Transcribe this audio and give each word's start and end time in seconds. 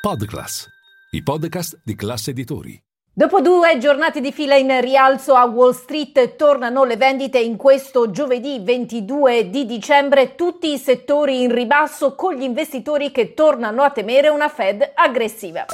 Podclass, 0.00 0.66
i 1.10 1.22
podcast 1.22 1.82
di 1.84 1.94
classe 1.94 2.30
editori. 2.30 2.82
Dopo 3.12 3.42
due 3.42 3.76
giornate 3.76 4.22
di 4.22 4.32
fila 4.32 4.54
in 4.54 4.80
rialzo 4.80 5.34
a 5.34 5.44
Wall 5.44 5.72
Street 5.72 6.36
tornano 6.36 6.84
le 6.84 6.96
vendite 6.96 7.38
in 7.38 7.58
questo 7.58 8.10
giovedì 8.10 8.60
22 8.64 9.50
di 9.50 9.66
dicembre, 9.66 10.36
tutti 10.36 10.72
i 10.72 10.78
settori 10.78 11.42
in 11.42 11.54
ribasso 11.54 12.14
con 12.14 12.34
gli 12.34 12.44
investitori 12.44 13.12
che 13.12 13.34
tornano 13.34 13.82
a 13.82 13.90
temere 13.90 14.28
una 14.28 14.48
Fed 14.48 14.90
aggressiva. 14.94 15.66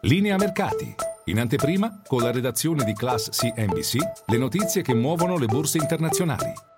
Linea 0.00 0.34
mercati. 0.36 0.92
In 1.26 1.38
anteprima, 1.38 2.02
con 2.04 2.22
la 2.22 2.32
redazione 2.32 2.82
di 2.82 2.92
Class 2.92 3.28
CNBC, 3.30 3.98
le 4.26 4.36
notizie 4.36 4.82
che 4.82 4.94
muovono 4.94 5.38
le 5.38 5.46
borse 5.46 5.78
internazionali. 5.78 6.69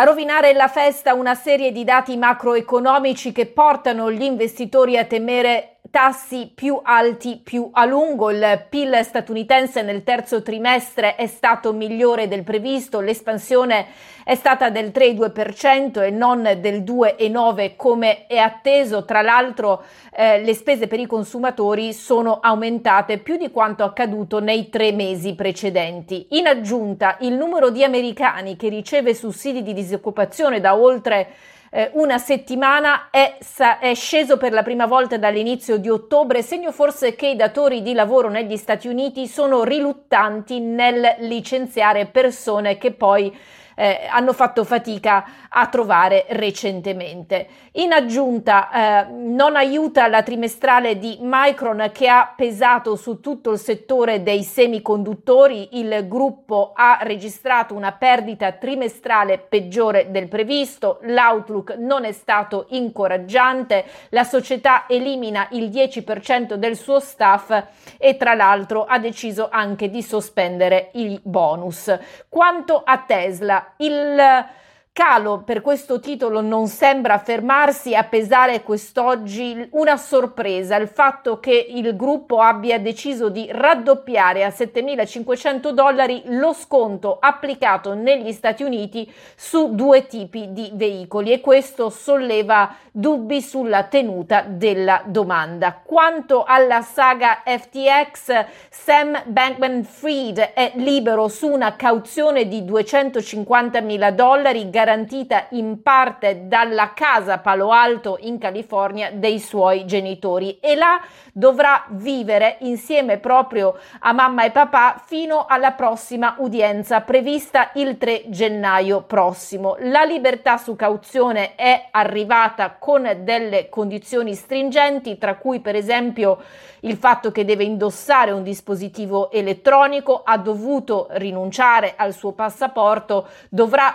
A 0.00 0.04
rovinare 0.04 0.54
la 0.54 0.68
festa 0.68 1.12
una 1.12 1.34
serie 1.34 1.72
di 1.72 1.84
dati 1.84 2.16
macroeconomici 2.16 3.32
che 3.32 3.44
portano 3.44 4.10
gli 4.10 4.22
investitori 4.22 4.96
a 4.96 5.04
temere 5.04 5.79
tassi 5.90 6.50
più 6.54 6.78
alti 6.82 7.40
più 7.42 7.68
a 7.72 7.84
lungo. 7.84 8.30
Il 8.30 8.66
PIL 8.68 9.00
statunitense 9.02 9.82
nel 9.82 10.04
terzo 10.04 10.42
trimestre 10.42 11.16
è 11.16 11.26
stato 11.26 11.72
migliore 11.72 12.28
del 12.28 12.44
previsto, 12.44 13.00
l'espansione 13.00 13.86
è 14.24 14.36
stata 14.36 14.70
del 14.70 14.90
3,2% 14.94 16.02
e 16.02 16.10
non 16.10 16.42
del 16.60 16.82
2,9% 16.82 17.72
come 17.76 18.26
è 18.26 18.36
atteso. 18.36 19.04
Tra 19.04 19.22
l'altro 19.22 19.82
eh, 20.12 20.42
le 20.42 20.54
spese 20.54 20.86
per 20.86 21.00
i 21.00 21.06
consumatori 21.06 21.92
sono 21.92 22.38
aumentate 22.40 23.18
più 23.18 23.36
di 23.36 23.50
quanto 23.50 23.82
accaduto 23.82 24.38
nei 24.38 24.68
tre 24.68 24.92
mesi 24.92 25.34
precedenti. 25.34 26.28
In 26.30 26.46
aggiunta, 26.46 27.16
il 27.20 27.34
numero 27.34 27.70
di 27.70 27.82
americani 27.82 28.56
che 28.56 28.68
riceve 28.68 29.14
sussidi 29.14 29.62
di 29.62 29.72
disoccupazione 29.72 30.60
da 30.60 30.76
oltre 30.76 31.28
eh, 31.70 31.90
una 31.94 32.18
settimana 32.18 33.10
è, 33.10 33.38
è, 33.80 33.94
sceso 33.94 34.36
per 34.36 34.52
la 34.52 34.62
prima 34.62 34.86
volta 34.86 35.16
dall'inizio 35.18 35.78
di 35.78 35.88
ottobre, 35.88 36.42
segno 36.42 36.72
forse 36.72 37.14
che 37.14 37.28
i 37.28 37.36
datori 37.36 37.80
di 37.82 37.92
lavoro 37.92 38.28
negli 38.28 38.56
Stati 38.56 38.88
Uniti 38.88 39.28
sono 39.28 39.62
riluttanti 39.62 40.58
nel 40.58 41.16
licenziare 41.20 42.06
persone 42.06 42.76
che 42.76 42.92
poi 42.92 43.34
eh, 43.80 44.06
hanno 44.10 44.34
fatto 44.34 44.62
fatica 44.62 45.24
a 45.48 45.66
trovare 45.68 46.26
recentemente. 46.28 47.46
In 47.72 47.92
aggiunta, 47.92 49.06
eh, 49.08 49.10
non 49.10 49.56
aiuta 49.56 50.06
la 50.06 50.22
trimestrale 50.22 50.98
di 50.98 51.16
Micron 51.22 51.88
che 51.90 52.06
ha 52.06 52.30
pesato 52.36 52.94
su 52.94 53.20
tutto 53.20 53.52
il 53.52 53.58
settore 53.58 54.22
dei 54.22 54.42
semiconduttori. 54.42 55.78
Il 55.78 56.06
gruppo 56.08 56.72
ha 56.74 56.98
registrato 57.00 57.74
una 57.74 57.92
perdita 57.92 58.52
trimestrale 58.52 59.38
peggiore 59.38 60.10
del 60.10 60.28
previsto. 60.28 60.98
L'outlook 61.04 61.76
non 61.78 62.04
è 62.04 62.12
stato 62.12 62.66
incoraggiante. 62.70 63.86
La 64.10 64.24
società 64.24 64.84
elimina 64.88 65.48
il 65.52 65.70
10% 65.70 66.54
del 66.54 66.76
suo 66.76 67.00
staff 67.00 67.64
e 67.96 68.18
tra 68.18 68.34
l'altro 68.34 68.84
ha 68.84 68.98
deciso 68.98 69.48
anche 69.50 69.88
di 69.88 70.02
sospendere 70.02 70.90
i 70.94 71.18
bonus. 71.22 71.96
Quanto 72.28 72.82
a 72.84 72.98
Tesla, 73.06 73.69
il 73.78 74.44
Calo 74.92 75.44
per 75.44 75.60
questo 75.60 76.00
titolo 76.00 76.40
non 76.40 76.66
sembra 76.66 77.16
fermarsi 77.18 77.94
a 77.94 78.02
pesare 78.02 78.62
quest'oggi 78.64 79.68
una 79.70 79.96
sorpresa, 79.96 80.74
il 80.74 80.88
fatto 80.88 81.38
che 81.38 81.64
il 81.68 81.94
gruppo 81.94 82.40
abbia 82.40 82.80
deciso 82.80 83.28
di 83.28 83.46
raddoppiare 83.52 84.42
a 84.44 84.48
7.500 84.48 85.70
dollari 85.70 86.22
lo 86.26 86.52
sconto 86.52 87.18
applicato 87.20 87.94
negli 87.94 88.32
Stati 88.32 88.64
Uniti 88.64 89.10
su 89.36 89.76
due 89.76 90.08
tipi 90.08 90.52
di 90.52 90.70
veicoli 90.74 91.30
e 91.30 91.40
questo 91.40 91.88
solleva 91.88 92.74
dubbi 92.90 93.40
sulla 93.40 93.84
tenuta 93.84 94.42
della 94.42 95.02
domanda. 95.06 95.80
Quanto 95.84 96.42
alla 96.42 96.82
saga 96.82 97.42
FTX, 97.44 98.44
Sam 98.68 99.22
Bankman 99.26 99.84
Fried 99.84 100.38
è 100.38 100.72
libero 100.74 101.28
su 101.28 101.46
una 101.46 101.76
cauzione 101.76 102.48
di 102.48 102.62
250.000 102.62 104.10
dollari 104.10 104.68
garantita 104.80 105.48
in 105.50 105.82
parte 105.82 106.46
dalla 106.46 106.94
casa 106.94 107.36
Palo 107.36 107.70
Alto 107.70 108.16
in 108.20 108.38
California 108.38 109.10
dei 109.12 109.38
suoi 109.38 109.84
genitori 109.84 110.58
e 110.58 110.74
là 110.74 110.98
dovrà 111.34 111.84
vivere 111.90 112.56
insieme 112.60 113.18
proprio 113.18 113.76
a 113.98 114.12
mamma 114.12 114.44
e 114.44 114.50
papà 114.50 115.02
fino 115.04 115.44
alla 115.46 115.72
prossima 115.72 116.36
udienza 116.38 117.02
prevista 117.02 117.72
il 117.74 117.98
3 117.98 118.24
gennaio 118.28 119.02
prossimo. 119.02 119.76
La 119.80 120.04
libertà 120.04 120.56
su 120.56 120.74
cauzione 120.76 121.56
è 121.56 121.88
arrivata 121.90 122.76
con 122.78 123.18
delle 123.22 123.68
condizioni 123.68 124.34
stringenti, 124.34 125.18
tra 125.18 125.36
cui 125.36 125.60
per 125.60 125.76
esempio 125.76 126.38
il 126.80 126.96
fatto 126.96 127.30
che 127.30 127.44
deve 127.44 127.64
indossare 127.64 128.30
un 128.30 128.42
dispositivo 128.42 129.30
elettronico, 129.30 130.22
ha 130.24 130.38
dovuto 130.38 131.08
rinunciare 131.10 131.92
al 131.96 132.14
suo 132.14 132.32
passaporto, 132.32 133.28
dovrà 133.50 133.94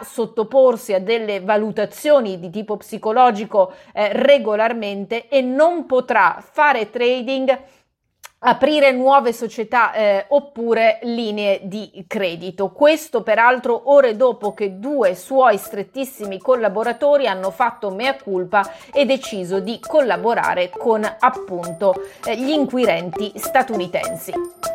sottoporsi 0.76 0.94
a 0.94 1.00
delle 1.00 1.40
valutazioni 1.40 2.40
di 2.40 2.50
tipo 2.50 2.78
psicologico 2.78 3.74
eh, 3.94 4.10
regolarmente 4.14 5.28
e 5.28 5.42
non 5.42 5.86
potrà 5.86 6.44
fare 6.48 6.90
trading 6.90 7.58
aprire 8.48 8.92
nuove 8.92 9.34
società 9.34 9.92
eh, 9.94 10.26
oppure 10.28 11.00
linee 11.04 11.62
di 11.64 12.06
credito. 12.08 12.70
Questo 12.70 13.24
peraltro 13.24 13.90
ore 13.92 14.16
dopo 14.16 14.54
che 14.54 14.78
due 14.78 15.16
suoi 15.16 15.58
strettissimi 15.58 16.38
collaboratori 16.38 17.26
hanno 17.26 17.50
fatto 17.50 17.90
mea 17.90 18.16
culpa 18.16 18.70
e 18.94 19.06
deciso 19.06 19.60
di 19.60 19.80
collaborare 19.80 20.70
con 20.70 21.04
appunto 21.20 21.96
eh, 22.24 22.38
gli 22.38 22.52
inquirenti 22.52 23.32
statunitensi. 23.36 24.75